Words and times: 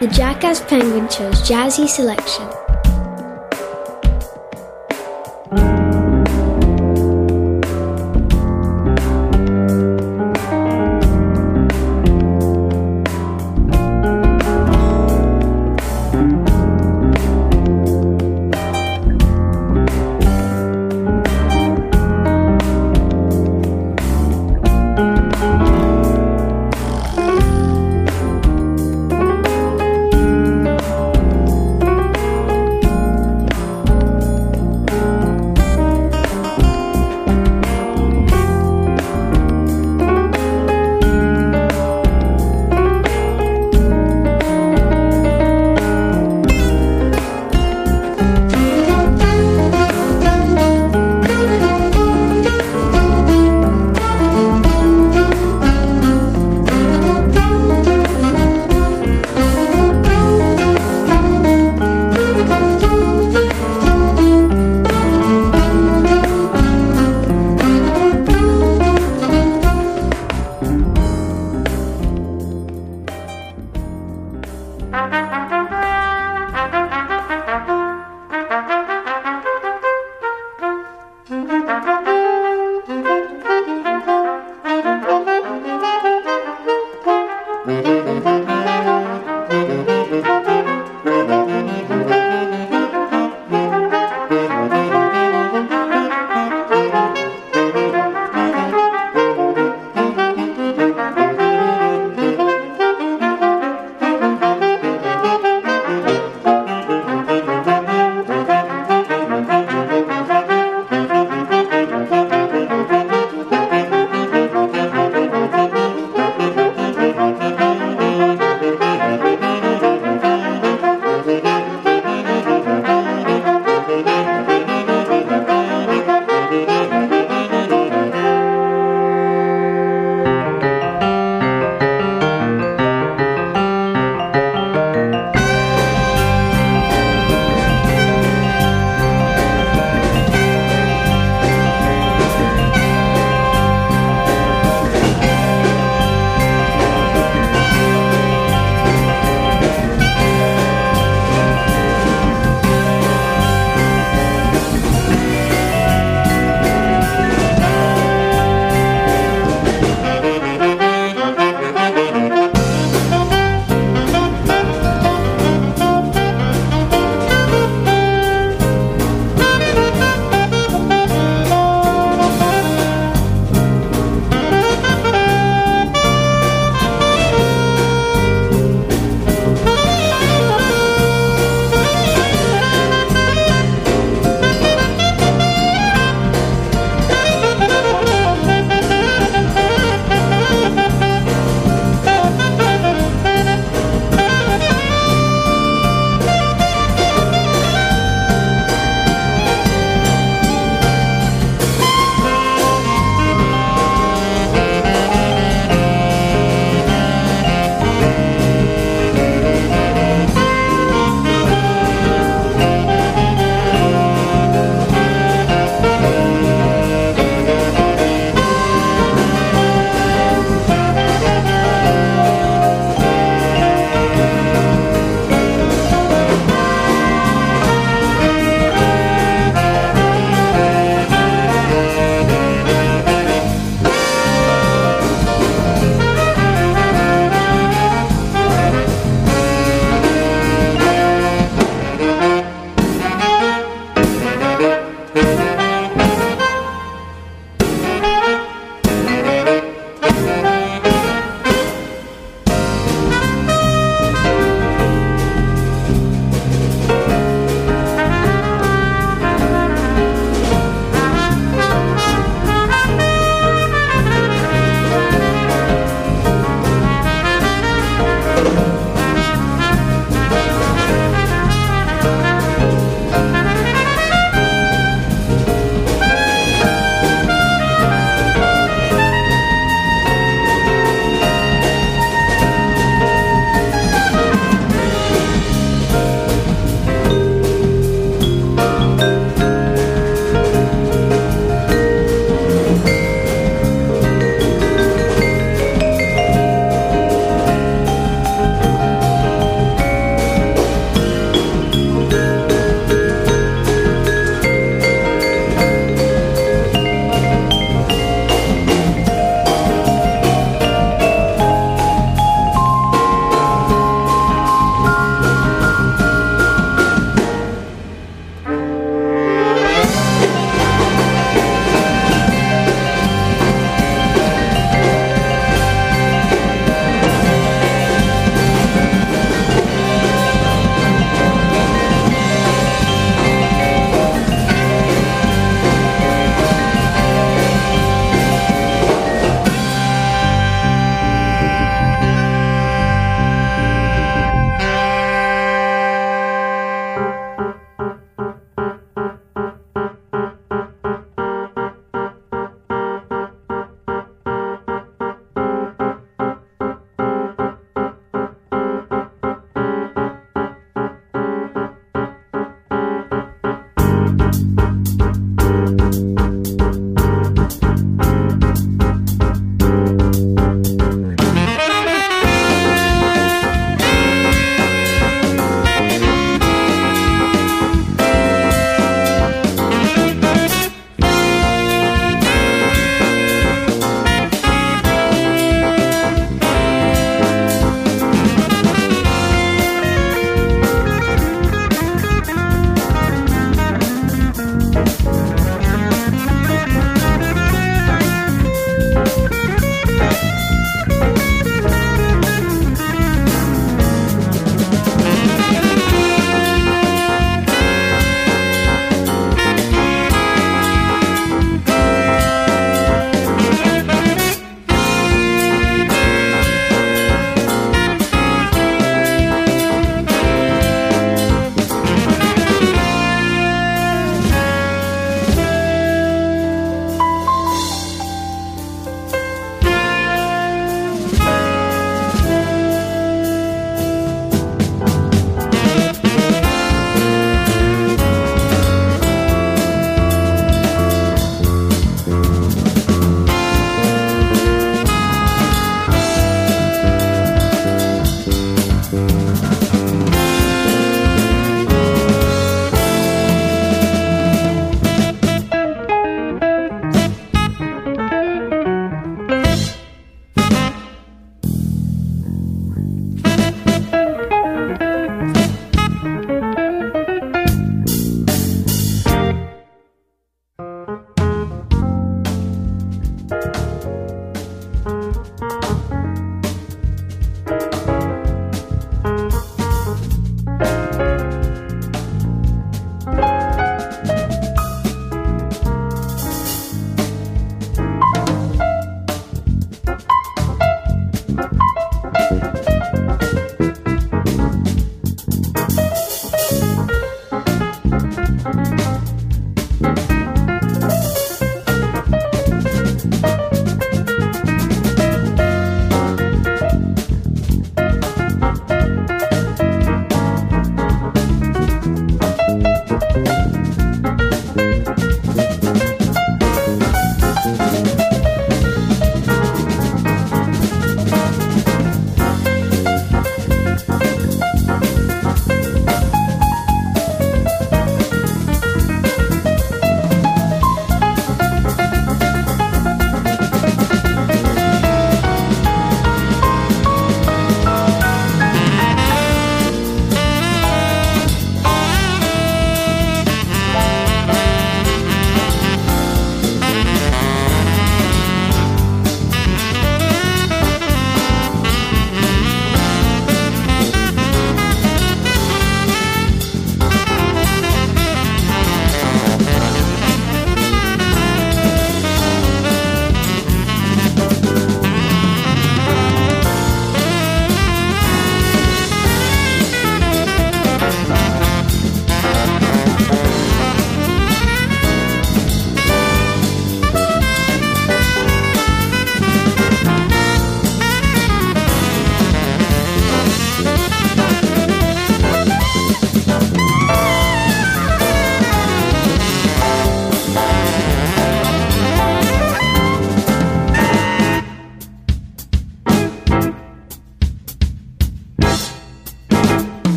The 0.00 0.08
Jackass 0.08 0.60
Penguin 0.60 1.08
Show's 1.08 1.48
jazzy 1.48 1.86
selection. 1.86 2.73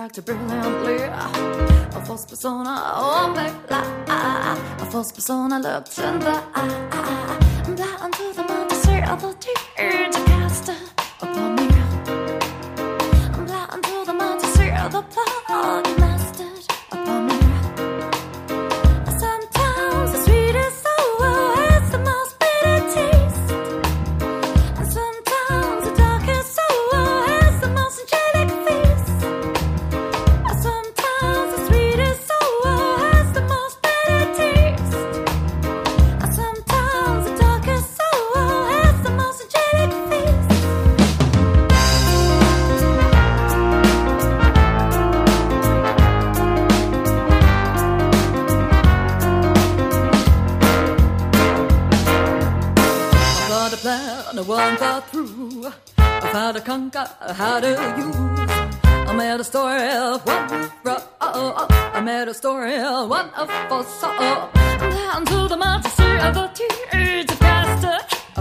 start 0.00 0.14
to 0.14 0.22
brilliantly. 0.22 0.96
A 1.02 2.04
false 2.06 2.24
persona, 2.24 2.70
oh 2.94 3.32
my 3.36 3.50
life, 3.68 4.80
A 4.80 4.90
false 4.90 5.12
persona 5.12 5.58
looked 5.58 5.98
in 5.98 6.18
the 6.20 6.42
eye. 6.54 6.99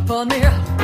for 0.09 0.25
me. 0.25 0.78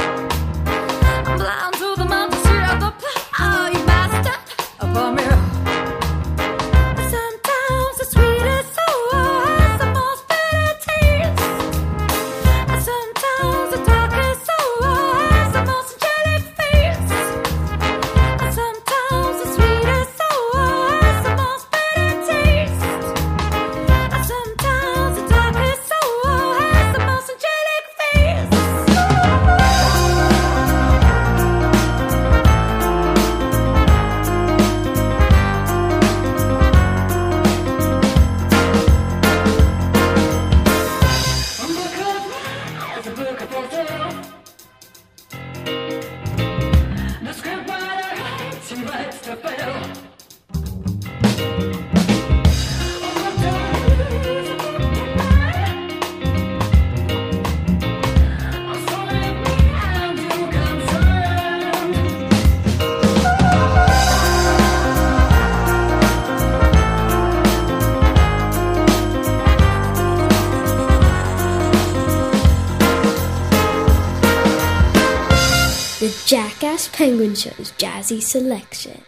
Penguin 76.76 77.36
Show's 77.36 77.72
Jazzy 77.78 78.22
Selection. 78.22 79.02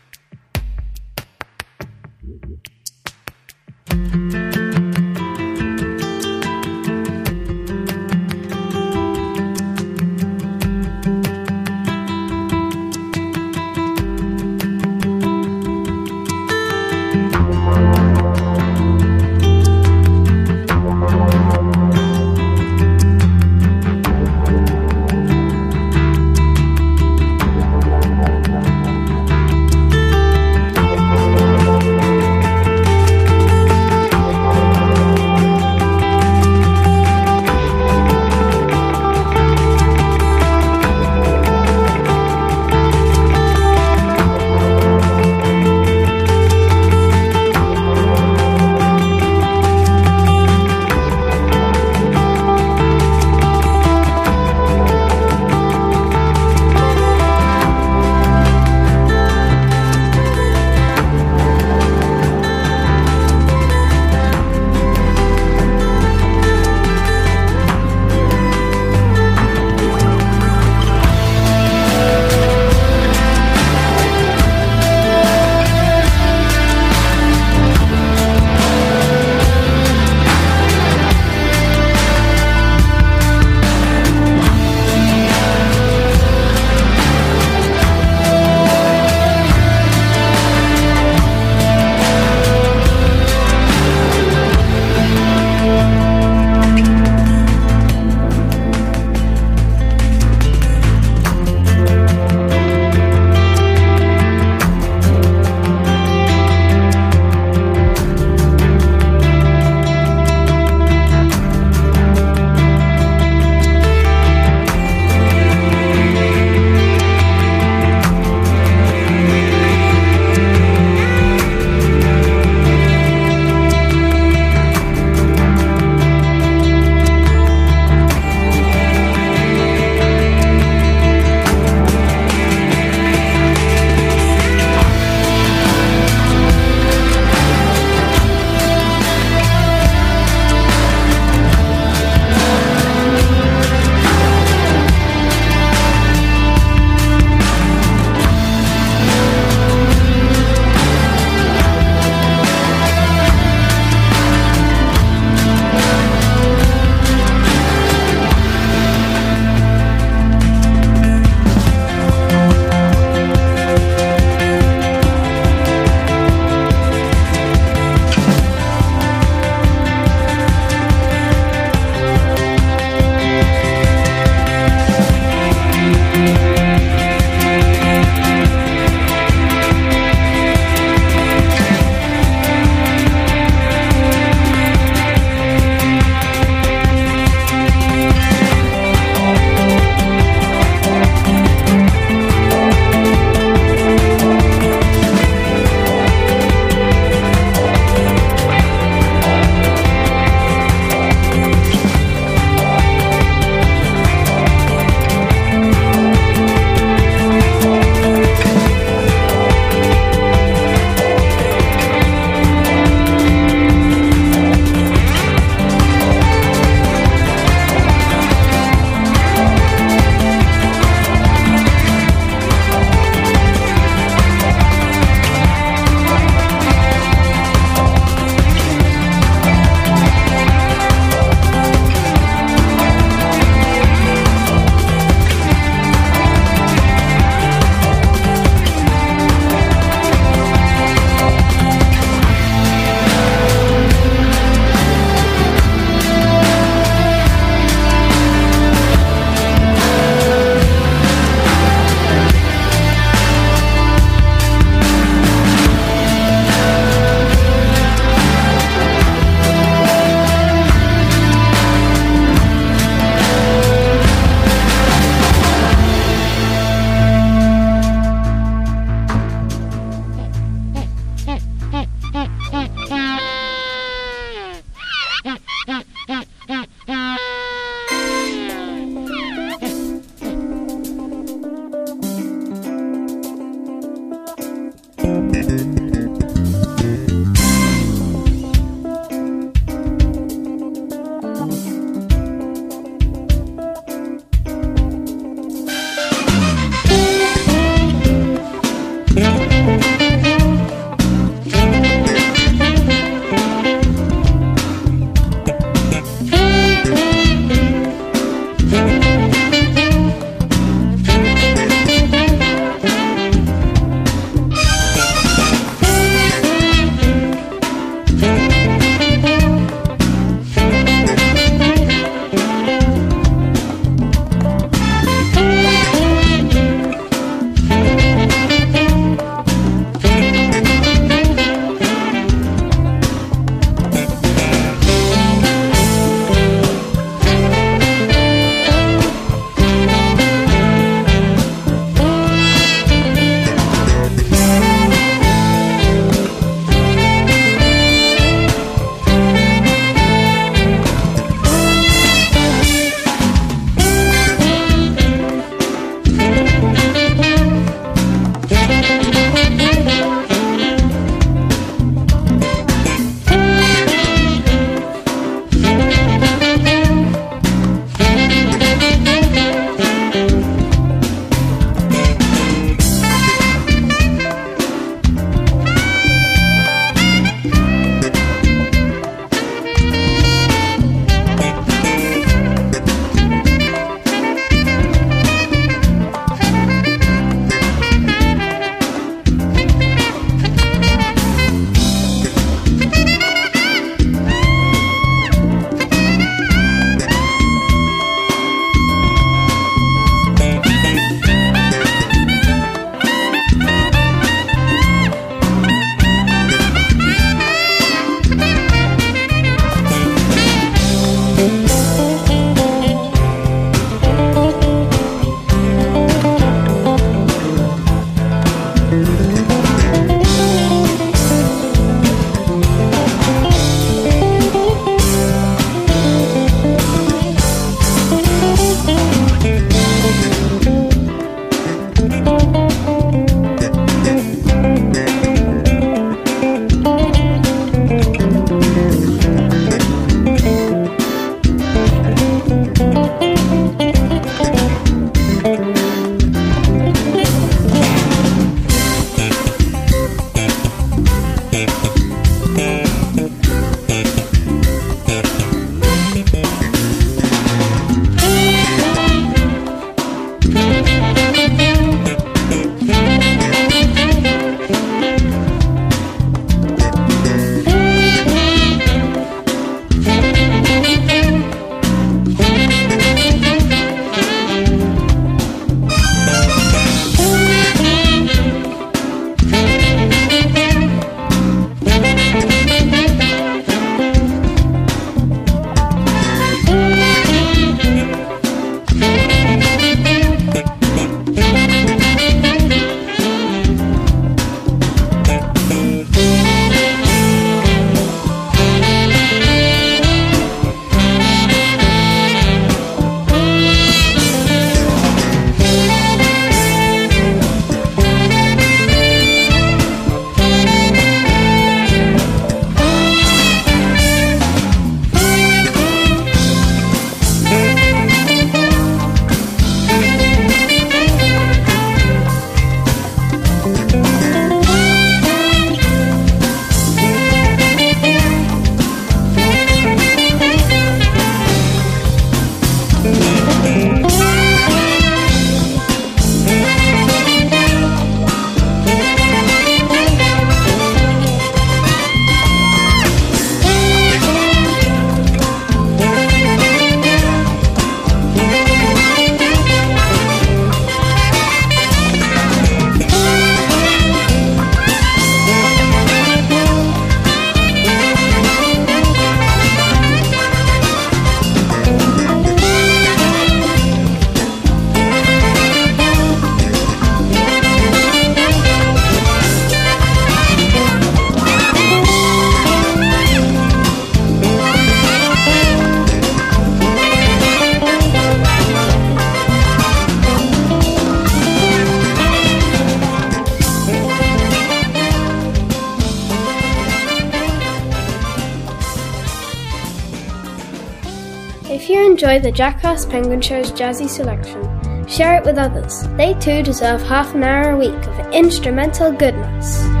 If 591.71 591.89
you 591.89 592.05
enjoy 592.05 592.37
the 592.37 592.51
Jackass 592.51 593.05
Penguin 593.05 593.39
Show's 593.39 593.71
jazzy 593.71 594.09
selection, 594.09 594.61
share 595.07 595.37
it 595.37 595.45
with 595.45 595.57
others. 595.57 596.05
They 596.17 596.33
too 596.33 596.61
deserve 596.61 597.01
half 597.01 597.33
an 597.33 597.43
hour 597.43 597.71
a 597.71 597.77
week 597.77 597.95
of 598.07 598.33
instrumental 598.33 599.13
goodness. 599.13 600.00